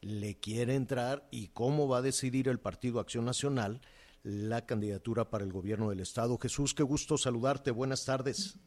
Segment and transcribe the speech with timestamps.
[0.00, 3.80] le quiere entrar y cómo va a decidir el Partido Acción Nacional
[4.22, 6.38] la candidatura para el gobierno del Estado.
[6.38, 7.70] Jesús, qué gusto saludarte.
[7.70, 8.58] Buenas tardes.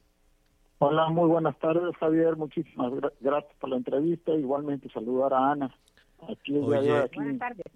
[0.79, 2.35] Hola, muy buenas tardes, Javier.
[2.35, 2.91] Muchísimas
[3.21, 4.33] gracias por la entrevista.
[4.33, 5.73] Igualmente saludar a Ana,
[6.27, 7.19] aquí, aquí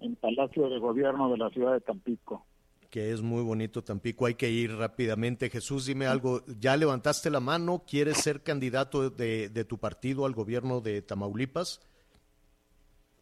[0.00, 2.44] en Palacio de Gobierno de la ciudad de Tampico.
[2.90, 4.26] Que es muy bonito Tampico.
[4.26, 5.50] Hay que ir rápidamente.
[5.50, 6.42] Jesús, dime algo.
[6.58, 7.84] ¿Ya levantaste la mano?
[7.86, 11.80] ¿Quieres ser candidato de, de tu partido al gobierno de Tamaulipas?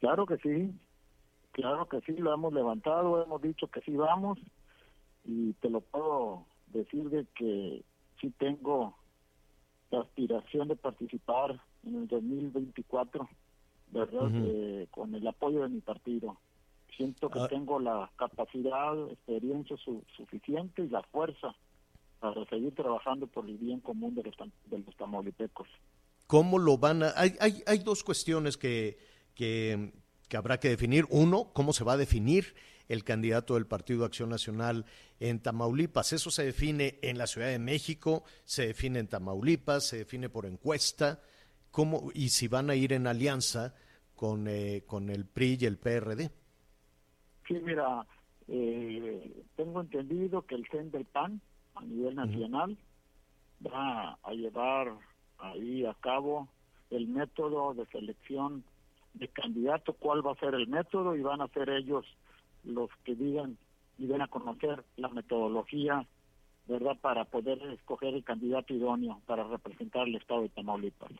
[0.00, 0.72] Claro que sí,
[1.52, 4.38] claro que sí, lo hemos levantado, hemos dicho que sí vamos
[5.24, 7.82] y te lo puedo decir de que
[8.20, 8.96] sí tengo
[9.90, 13.28] la aspiración de participar en el 2024,
[13.92, 14.28] ¿verdad?
[14.32, 16.36] Eh, con el apoyo de mi partido.
[16.96, 17.48] Siento que ah.
[17.48, 19.76] tengo la capacidad, experiencia
[20.16, 21.54] suficiente y la fuerza
[22.20, 24.34] para seguir trabajando por el bien común de los,
[24.66, 25.68] de los tamaulipecos.
[26.26, 27.12] ¿Cómo lo van a...?
[27.16, 28.98] Hay, hay, hay dos cuestiones que
[29.36, 29.92] que,
[30.36, 31.06] habrá que definir.
[31.10, 32.56] Uno, cómo se va a definir
[32.88, 34.84] el candidato del Partido Acción Nacional
[35.20, 36.12] en Tamaulipas.
[36.12, 40.46] Eso se define en la Ciudad de México, se define en Tamaulipas, se define por
[40.46, 41.20] encuesta,
[41.70, 43.74] cómo, y si van a ir en alianza
[44.14, 46.30] con, eh, con el PRI y el PRD.
[47.46, 48.06] Sí, mira,
[48.48, 51.40] eh, tengo entendido que el CEN del PAN
[51.74, 52.76] a nivel nacional
[53.64, 54.96] va a llevar
[55.38, 56.48] ahí a cabo
[56.90, 58.64] el método de selección
[59.18, 62.04] de candidato cuál va a ser el método y van a ser ellos
[62.64, 63.56] los que digan
[63.98, 66.06] y den a conocer la metodología,
[66.66, 71.10] ¿verdad?, para poder escoger el candidato idóneo para representar el estado de Tamaulipas.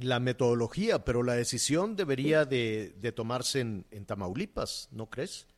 [0.00, 5.48] La metodología, pero la decisión debería de, tomarse en, Tamaulipas, ¿no crees?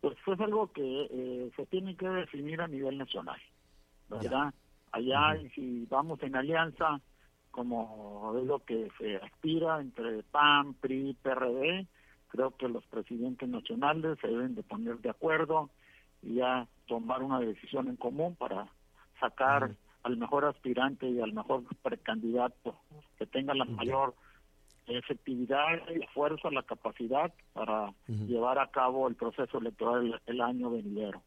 [0.00, 3.40] Pues es algo que eh, se tiene que definir a nivel nacional,
[4.08, 4.54] ¿verdad?
[4.92, 7.00] Allá, y si vamos en alianza,
[7.50, 11.86] como es lo que se aspira entre PAN, PRI, PRD.
[12.28, 15.70] Creo que los presidentes nacionales se deben de poner de acuerdo
[16.22, 18.68] y ya tomar una decisión en común para
[19.18, 22.76] sacar al mejor aspirante y al mejor precandidato
[23.18, 24.14] que tenga la mayor
[24.86, 30.70] efectividad y la fuerza, la capacidad para llevar a cabo el proceso electoral el año
[30.70, 31.22] venidero.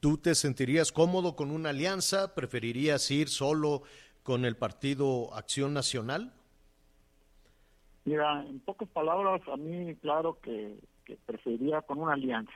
[0.00, 2.34] ¿Tú te sentirías cómodo con una alianza?
[2.34, 3.82] ¿Preferirías ir solo
[4.22, 6.32] con el Partido Acción Nacional?
[8.04, 12.52] Mira, en pocas palabras, a mí claro que, que preferiría con una alianza.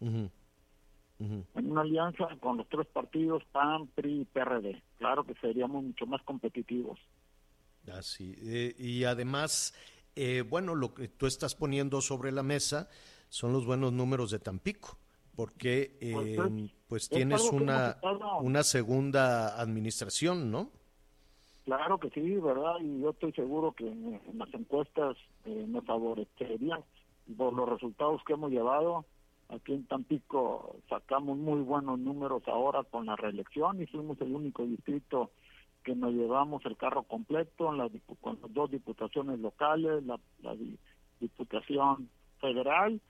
[0.00, 0.30] En
[1.54, 4.82] una alianza con los tres partidos, PAN, PRI y PRD.
[4.98, 6.98] Claro que seríamos mucho más competitivos.
[7.92, 8.34] Así.
[8.42, 9.74] Eh, y además,
[10.14, 12.88] eh, bueno, lo que tú estás poniendo sobre la mesa
[13.28, 14.98] son los buenos números de Tampico
[15.36, 16.38] porque eh,
[16.88, 17.98] pues tienes una,
[18.40, 20.70] una segunda administración, ¿no?
[21.66, 22.76] Claro que sí, ¿verdad?
[22.80, 26.80] Y yo estoy seguro que en, las encuestas eh, nos favorecerían
[27.36, 29.04] por los resultados que hemos llevado.
[29.48, 34.64] Aquí en Tampico sacamos muy buenos números ahora con la reelección y fuimos el único
[34.64, 35.30] distrito
[35.84, 40.56] que nos llevamos el carro completo en con las dos diputaciones locales, la, la
[41.20, 42.08] diputación
[42.40, 43.00] federal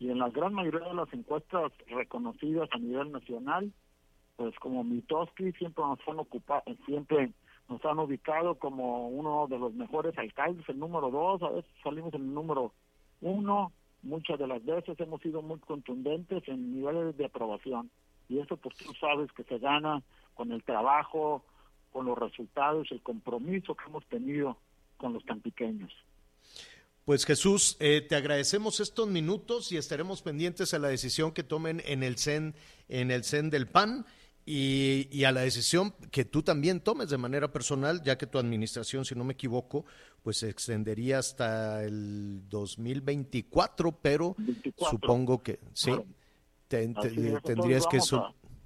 [0.00, 3.70] y en la gran mayoría de las encuestas reconocidas a nivel nacional,
[4.36, 7.30] pues como Mitoski siempre nos han ocupado, siempre
[7.68, 12.14] nos han ubicado como uno de los mejores alcaldes, el número dos, a veces salimos
[12.14, 12.72] en el número
[13.20, 13.72] uno,
[14.02, 17.90] muchas de las veces hemos sido muy contundentes en niveles de aprobación
[18.30, 21.44] y eso pues tú sabes que se gana con el trabajo,
[21.92, 24.56] con los resultados, el compromiso que hemos tenido
[24.96, 25.92] con los tan pequeños.
[27.04, 31.82] Pues Jesús, eh, te agradecemos estos minutos y estaremos pendientes a la decisión que tomen
[31.86, 32.54] en el CEN,
[32.88, 34.06] en el CEN del PAN
[34.44, 39.04] y, a la decisión que tú también tomes de manera personal, ya que tu administración,
[39.04, 39.84] si no me equivoco,
[40.22, 44.36] pues se extendería hasta el 2024, pero
[44.76, 45.92] supongo que sí,
[46.68, 47.98] tendrías que...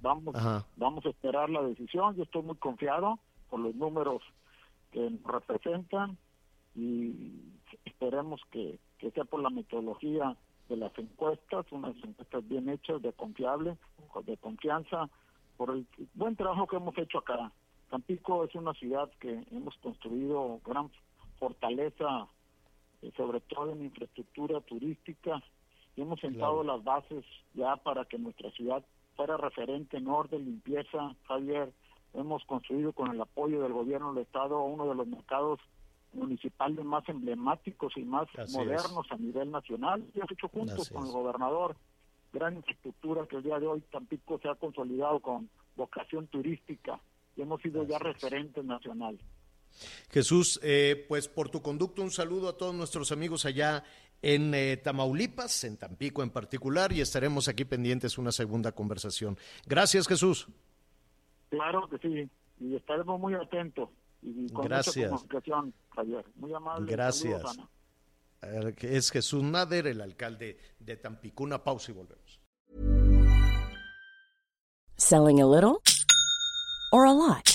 [0.01, 0.35] vamos,
[0.75, 4.21] vamos a esperar la decisión, yo estoy muy confiado por los números
[4.91, 6.17] que representan
[6.75, 7.41] y
[7.85, 8.79] esperemos que,
[9.13, 10.35] sea por la metodología
[10.67, 13.77] de las encuestas, unas encuestas bien hechas, de confiable,
[14.25, 15.09] de confianza,
[15.57, 17.51] por el buen trabajo que hemos hecho acá,
[17.89, 20.89] Tampico es una ciudad que hemos construido gran
[21.39, 22.27] fortaleza,
[23.01, 25.41] eh, sobre todo en infraestructura turística,
[25.95, 27.23] y hemos sentado las bases
[27.53, 28.83] ya para que nuestra ciudad
[29.15, 31.71] fuera referente en orden, limpieza, Javier.
[32.13, 35.59] Hemos construido con el apoyo del gobierno del Estado uno de los mercados
[36.15, 40.03] municipales más emblemáticos y más modernos a nivel nacional.
[40.13, 41.75] Y hemos hecho juntos con el gobernador
[42.35, 46.99] gran infraestructura que el día de hoy Tampico se ha consolidado con vocación turística
[47.35, 49.21] y hemos sido ya referentes nacionales.
[50.09, 53.83] Jesús, eh, pues por tu conducto un saludo a todos nuestros amigos allá
[54.21, 59.37] en eh, Tamaulipas, en Tampico en particular, y estaremos aquí pendientes una segunda conversación.
[59.65, 60.47] Gracias, Jesús.
[61.49, 62.29] Claro que sí,
[62.59, 63.89] y estaremos muy atentos
[64.25, 65.11] y con Gracias.
[65.11, 66.25] mucha comunicación, Javier.
[66.35, 66.91] Muy amable.
[66.91, 67.43] Gracias.
[68.81, 71.43] Es Jesús Nader, el alcalde de Tampico.
[71.43, 72.41] Una pausa y volvemos.
[74.97, 75.81] Selling a little
[76.91, 77.54] or a lot.